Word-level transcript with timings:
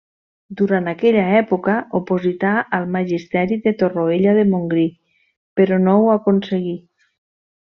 Durant 0.59 0.87
aquella 0.91 1.25
època 1.41 1.75
oposità 1.99 2.53
al 2.77 2.87
magisteri 2.95 3.59
de 3.67 3.75
Torroella 3.83 4.33
de 4.39 4.47
Montgrí, 4.55 4.87
però 5.61 5.79
no 5.87 5.97
ho 6.01 6.11
aconseguí. 6.19 6.75